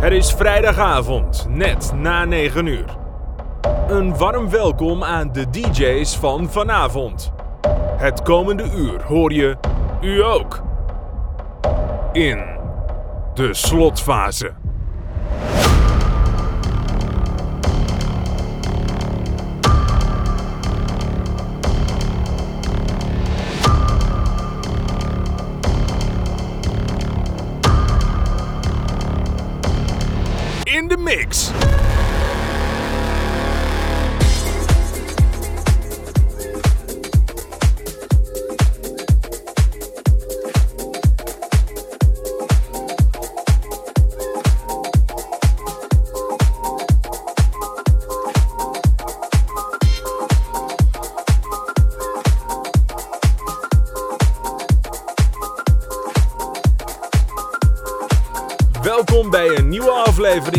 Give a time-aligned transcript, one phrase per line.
[0.00, 2.96] Het is vrijdagavond, net na 9 uur.
[3.88, 7.32] Een warm welkom aan de DJ's van vanavond.
[7.96, 9.56] Het komende uur hoor je
[10.00, 10.62] u ook.
[12.12, 12.44] In
[13.34, 14.52] de slotfase.
[31.10, 31.69] Mix.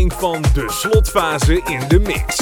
[0.10, 2.41] Van de slotfase in de mix.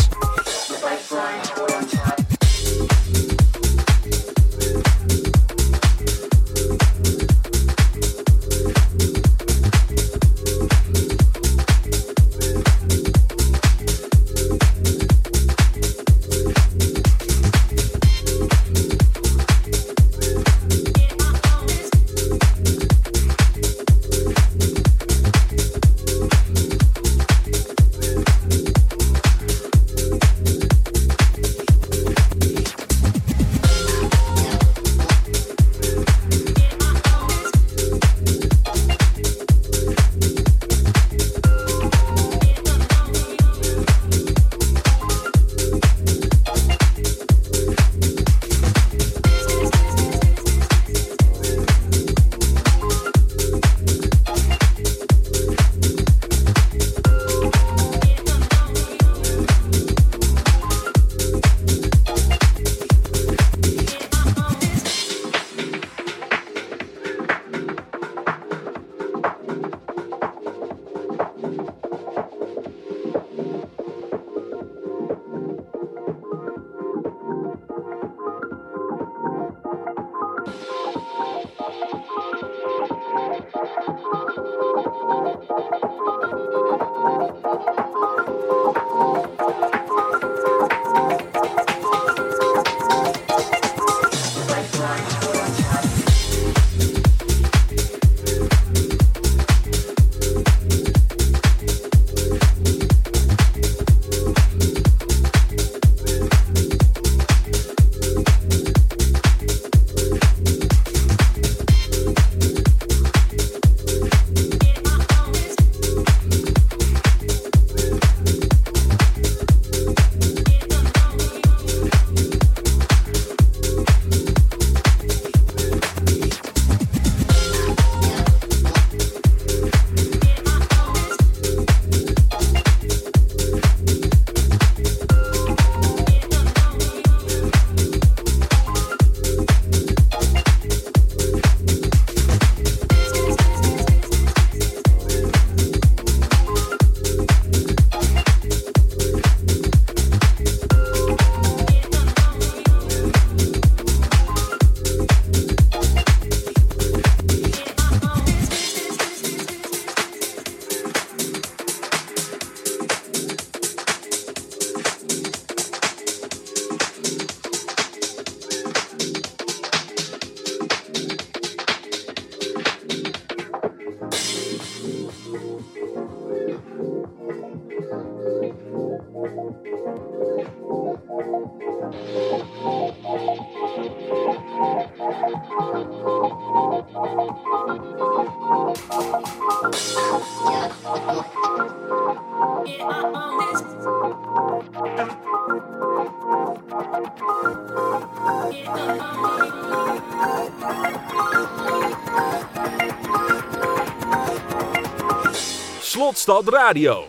[206.30, 207.09] Slotstad Radio.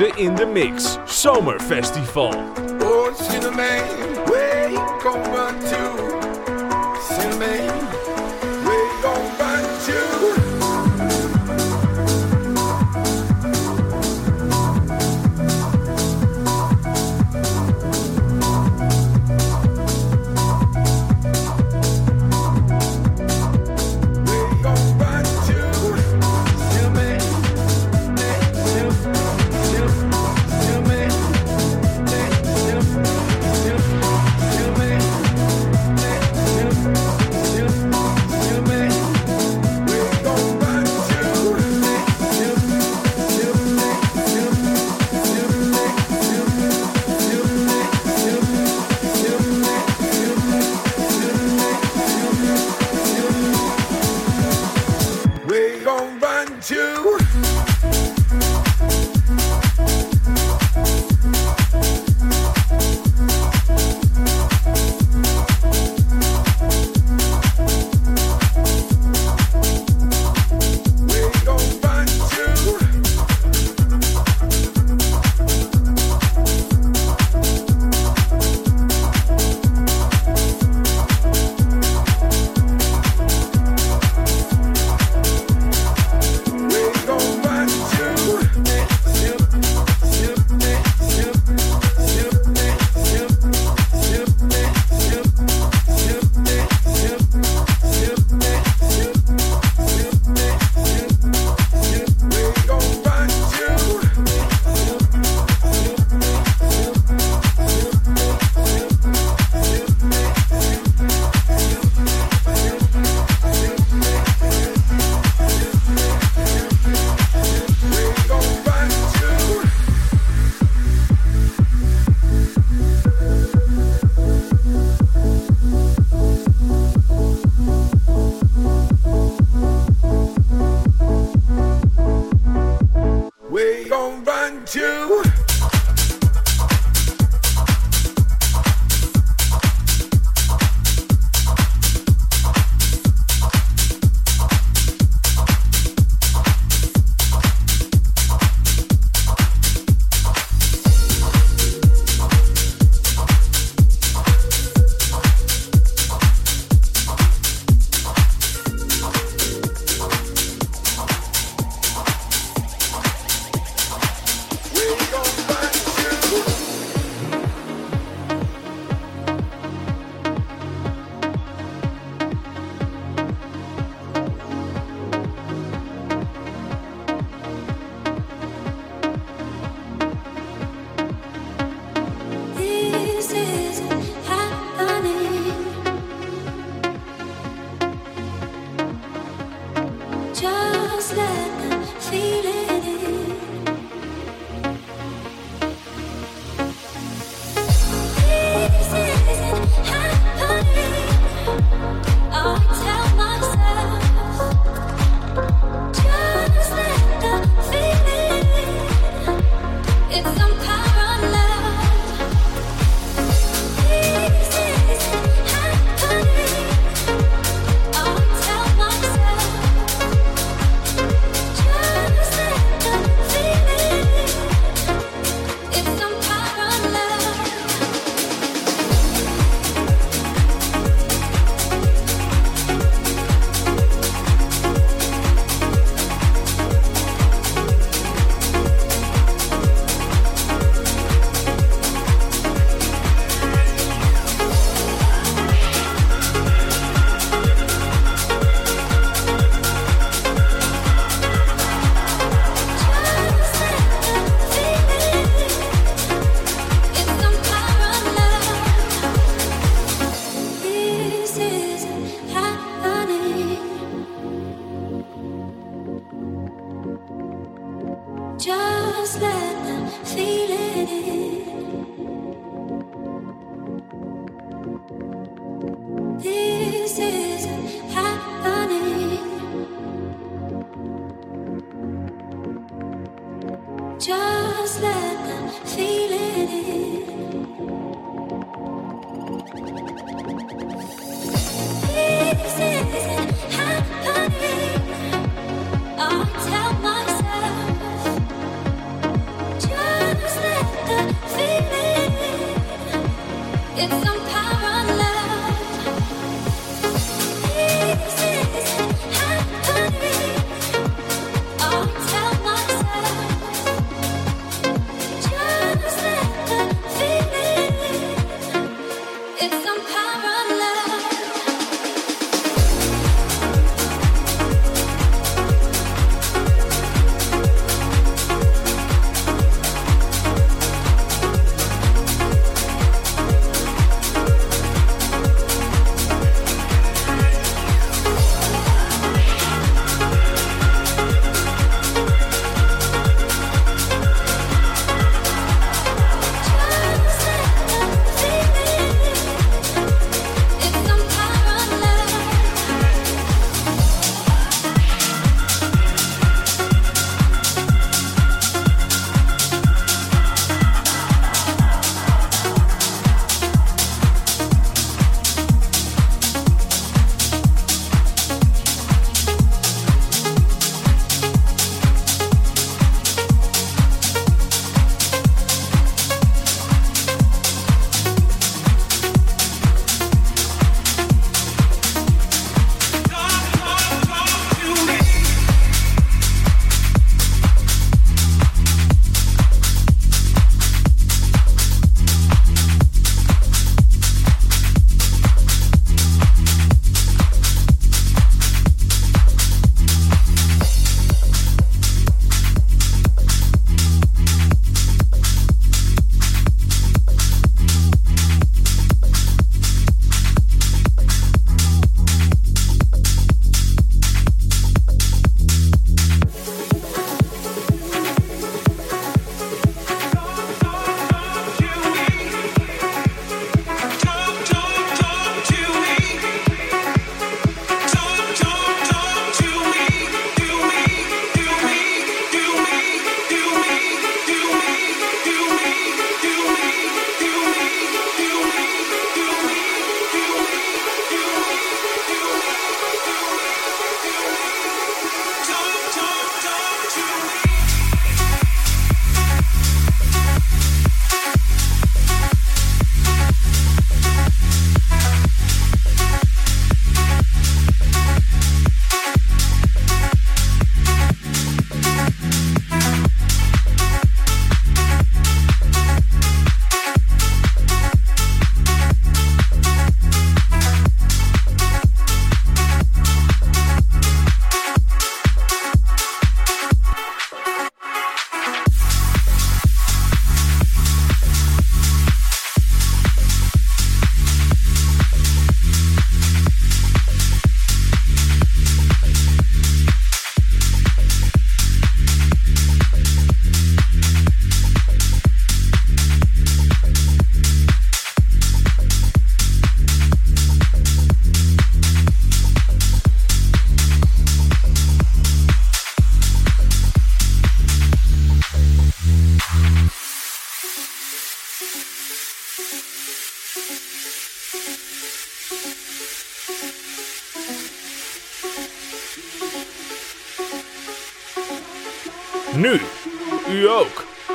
[0.00, 0.98] In de mix.
[1.04, 2.63] Zomerfestival.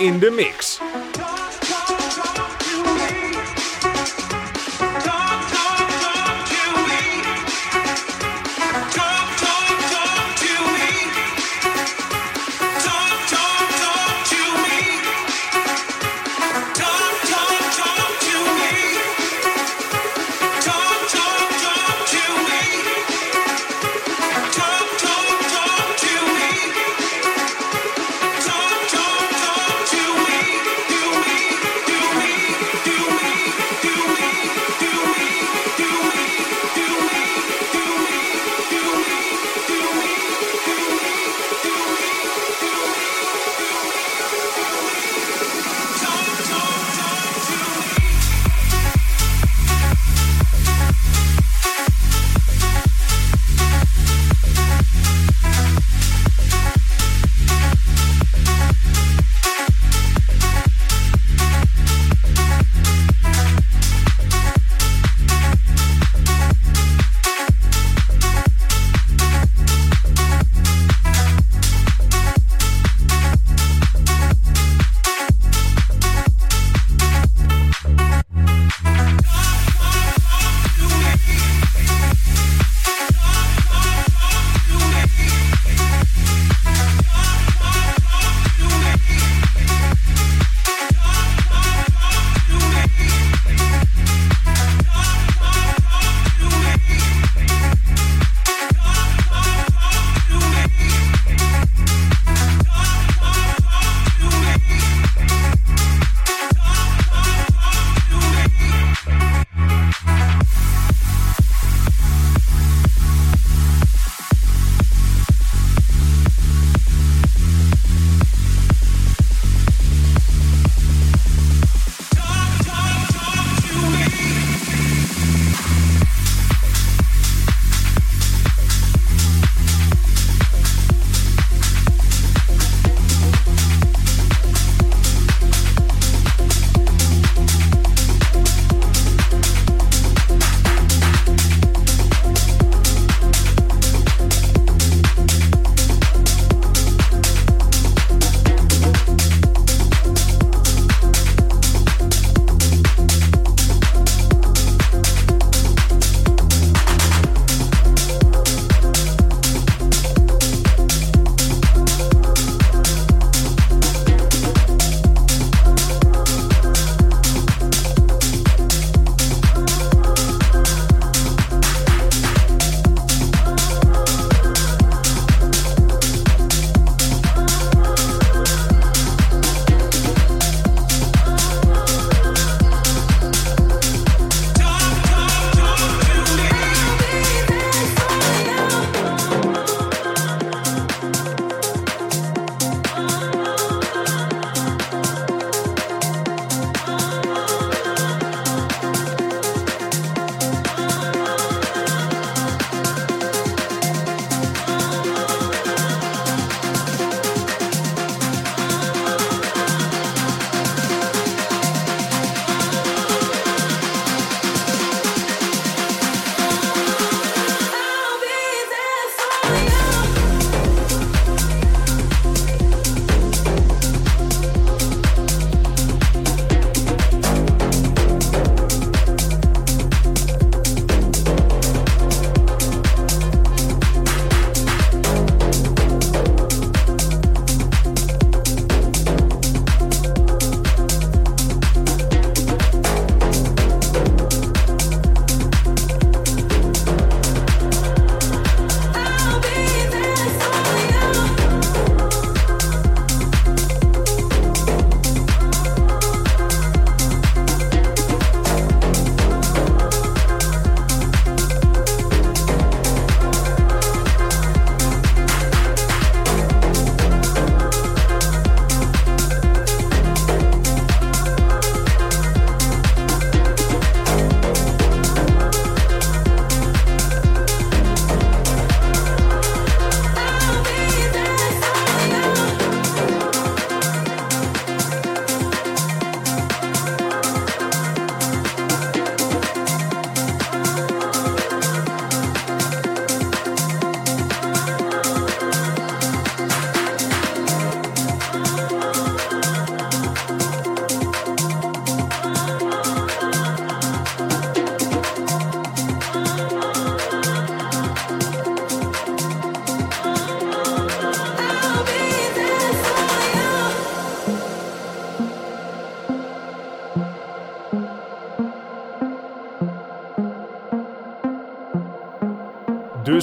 [0.10, 0.80] In the mix.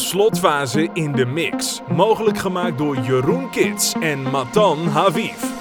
[0.07, 5.56] Slotfase in de mix, mogelijk gemaakt door Jeroen Kits en Matan Haviv.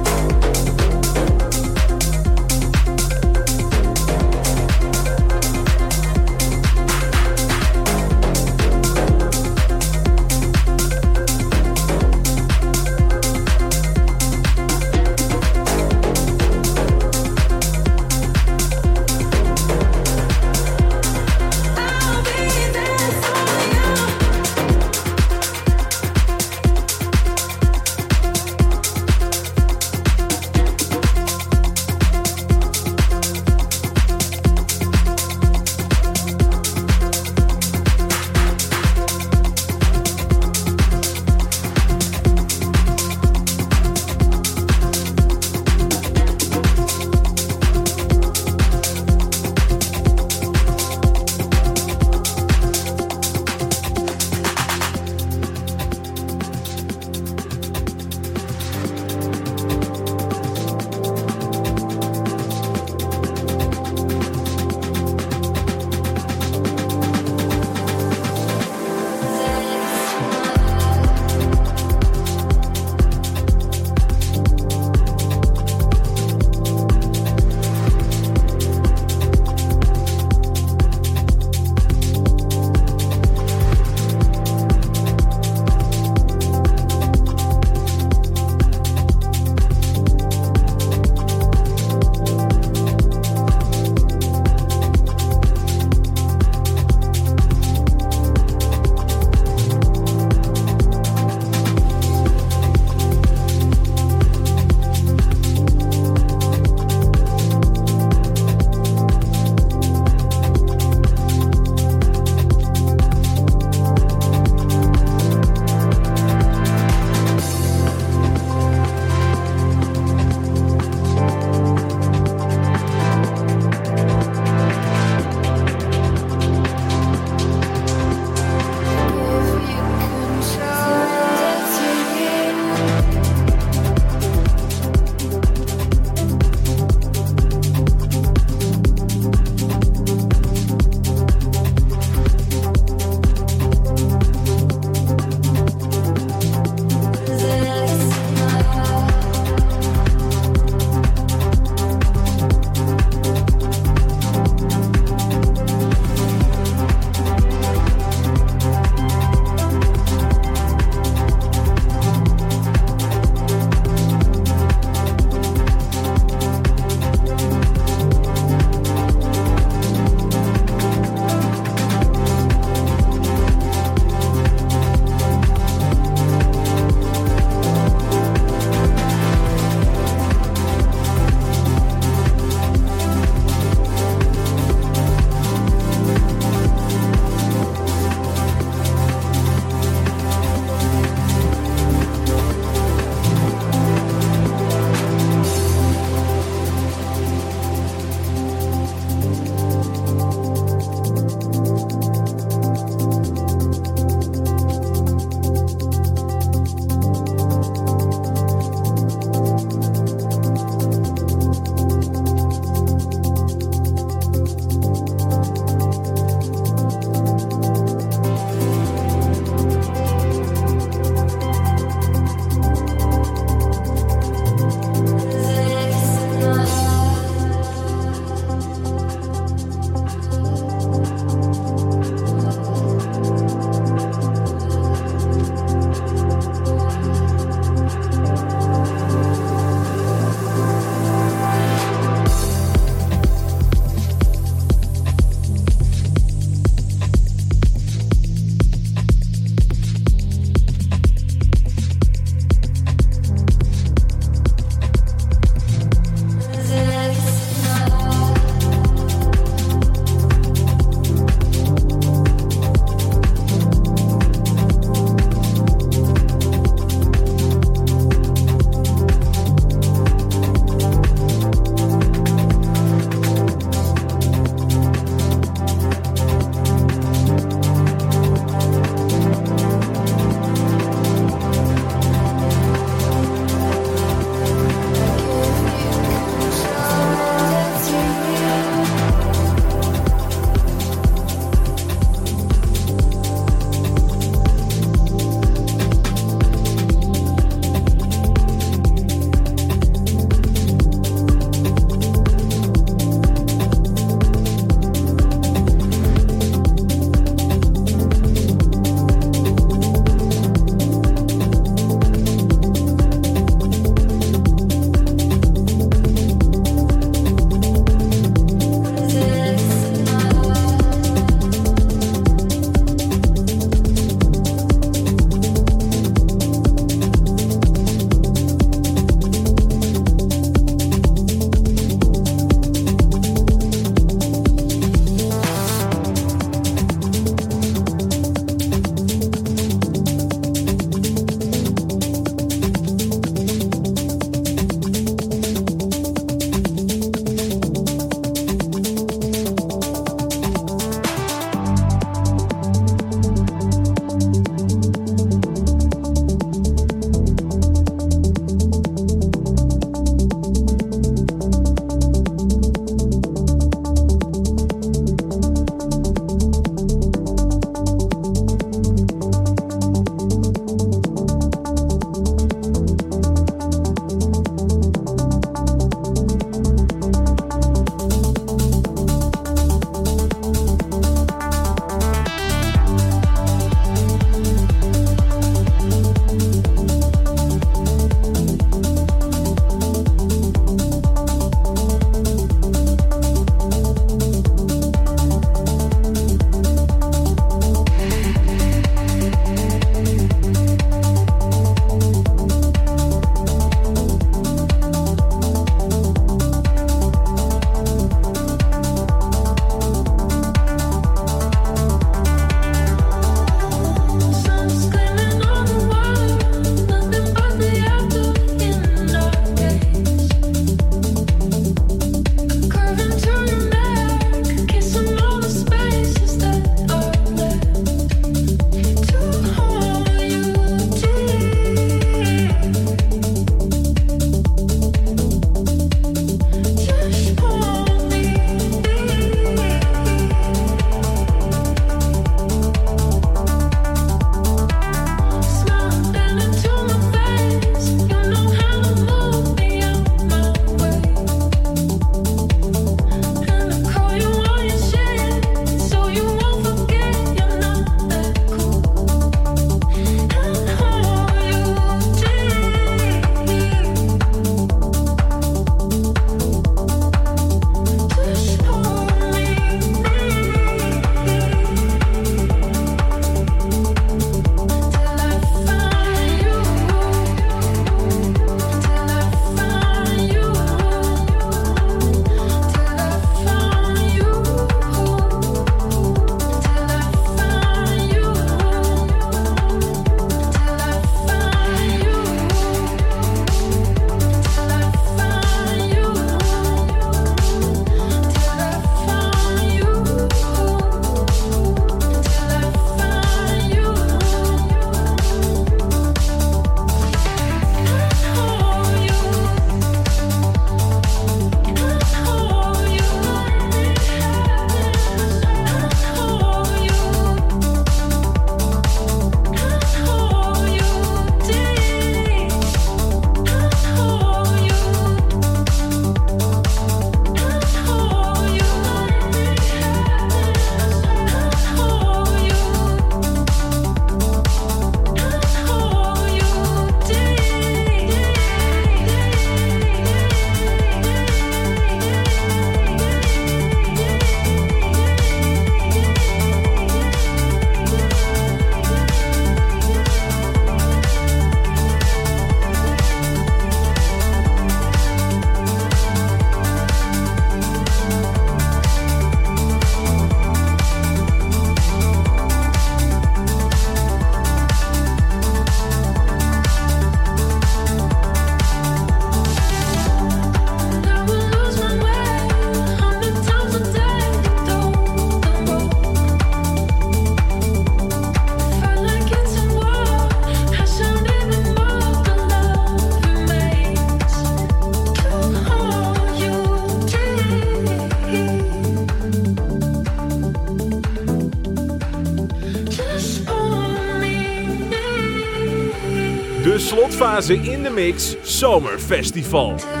[597.49, 600.00] In de mix Zomerfestival.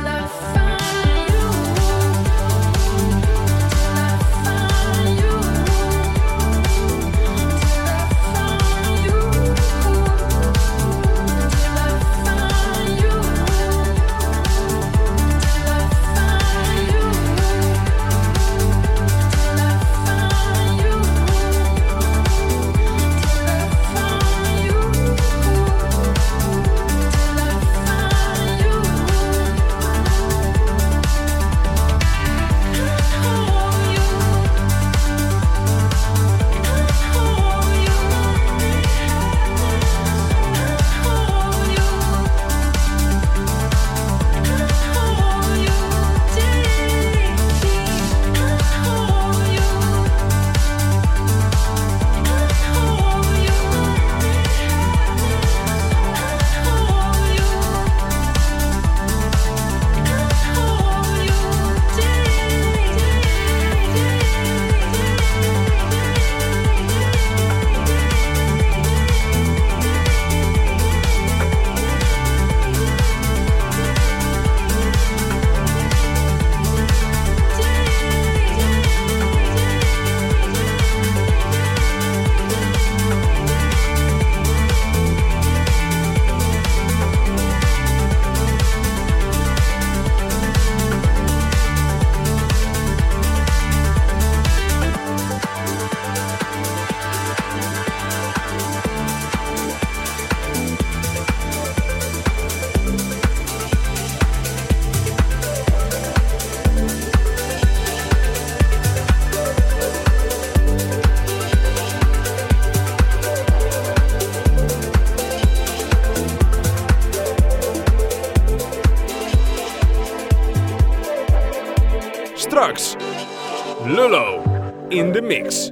[125.31, 125.70] Mix.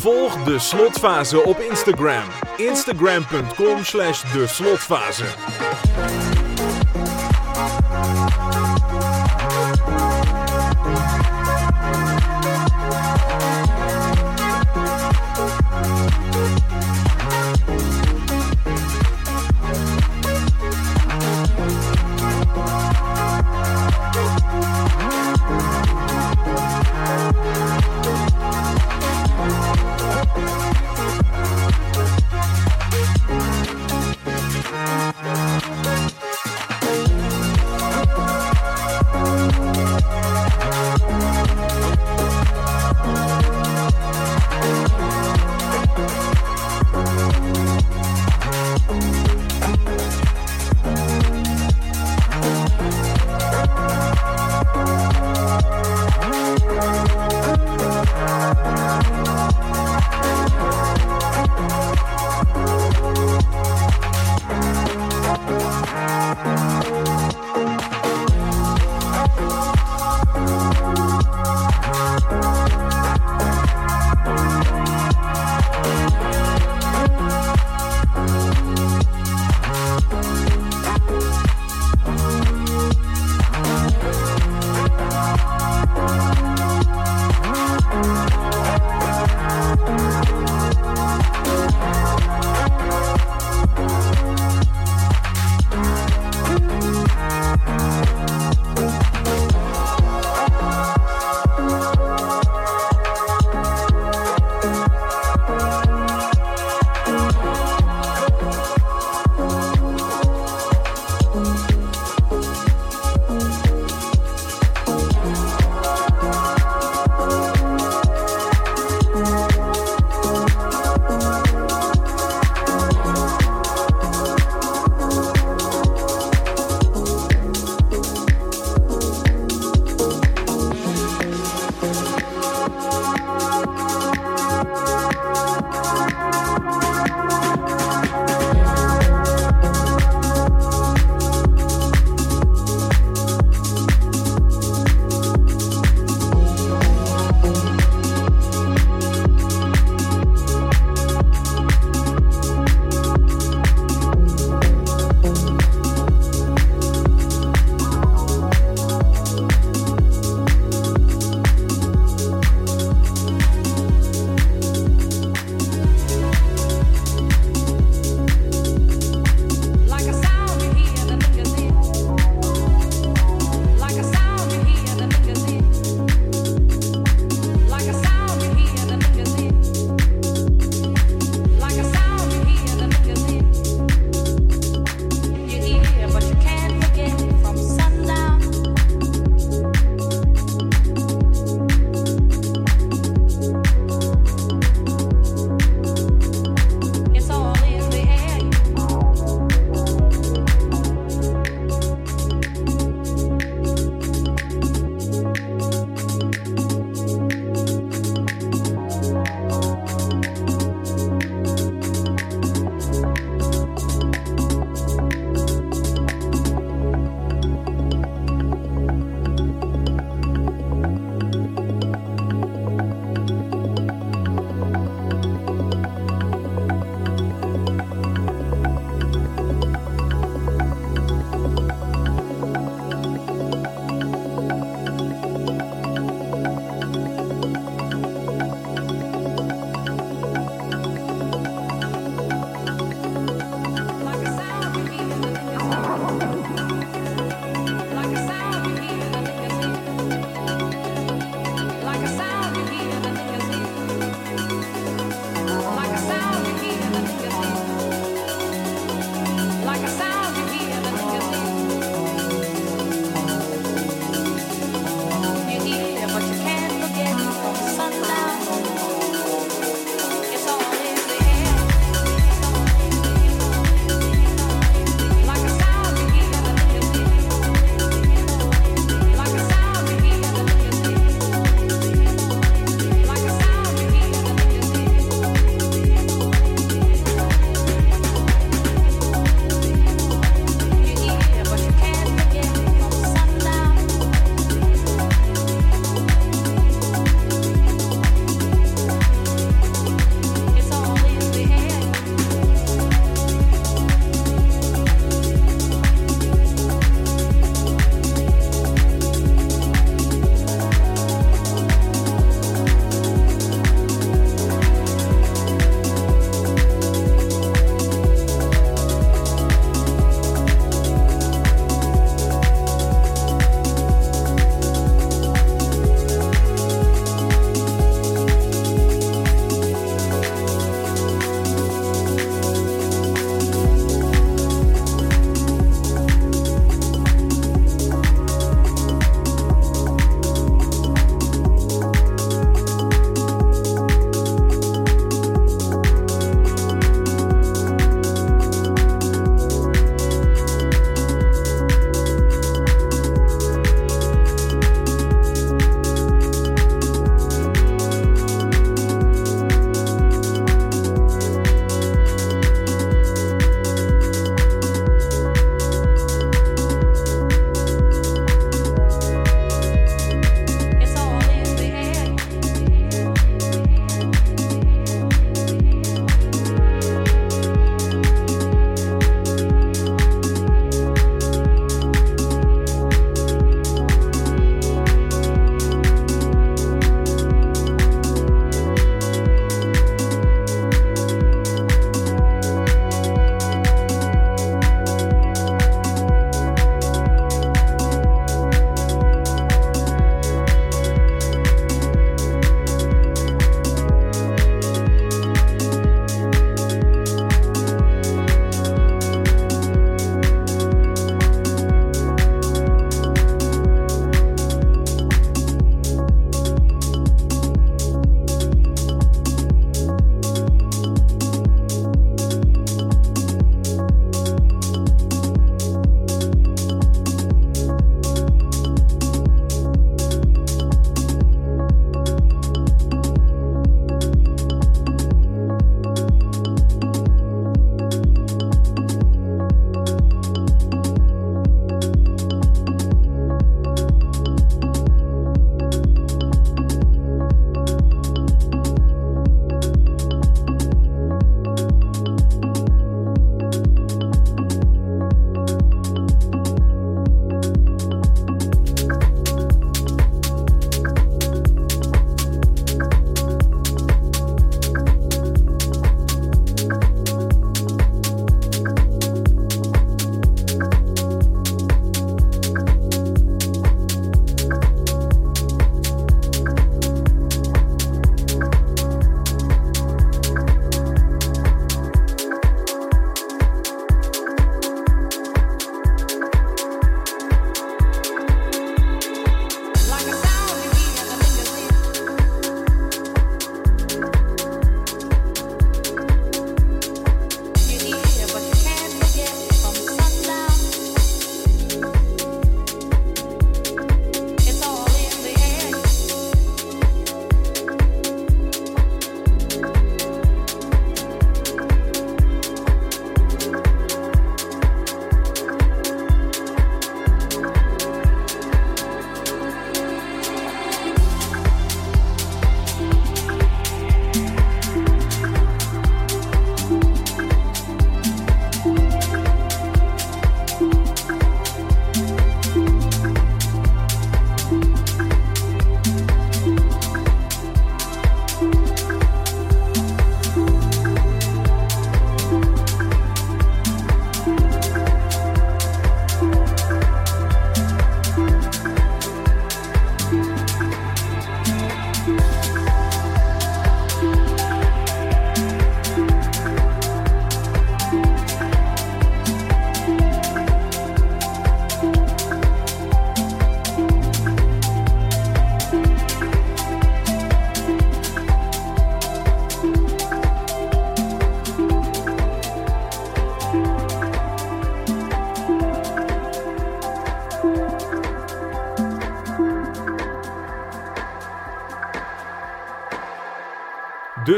[0.00, 2.22] Volg de slotfase op Instagram.
[2.56, 5.24] Instagram.com slash de slotfase.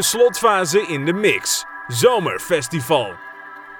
[0.02, 1.64] Slotfase in de mix.
[1.86, 3.14] Zomerfestival.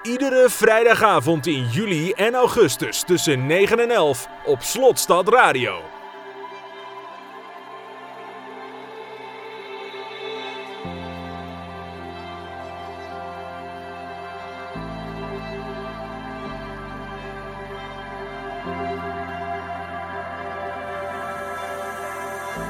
[0.01, 5.81] Iedere vrijdagavond in juli en augustus tussen 9 en 11 op Slotstad Radio.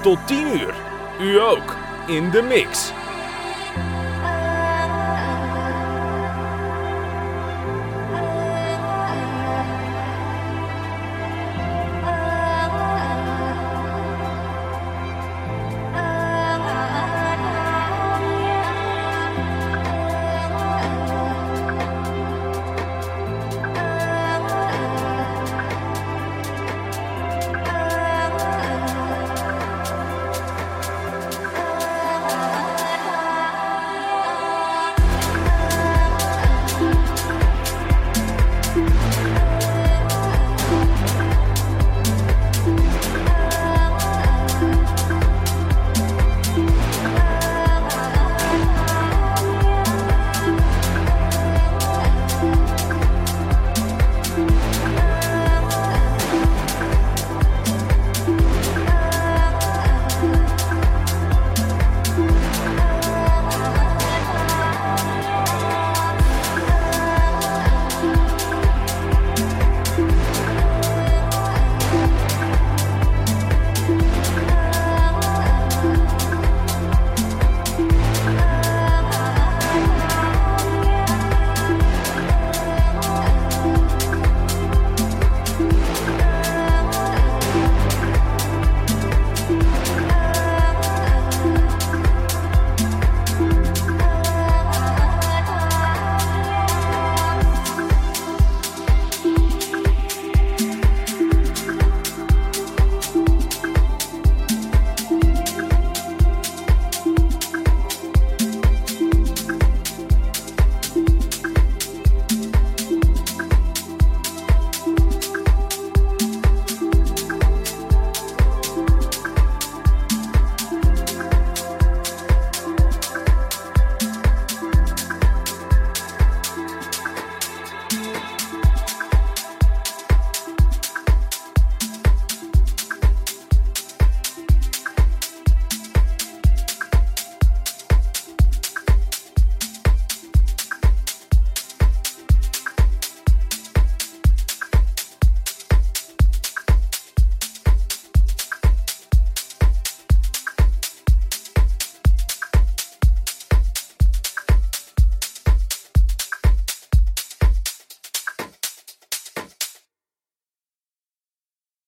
[0.02, 0.76] Tot 10 uur.
[1.20, 1.76] U ook.
[2.08, 2.94] In de mix.